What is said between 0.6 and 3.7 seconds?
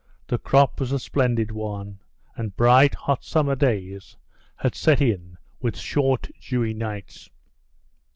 was a splendid one, and bright, hot summer